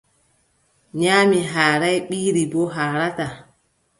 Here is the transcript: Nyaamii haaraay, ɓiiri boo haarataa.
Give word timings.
Nyaamii 0.99 1.43
haaraay, 1.51 1.97
ɓiiri 2.09 2.43
boo 2.51 2.67
haarataa. 2.75 3.33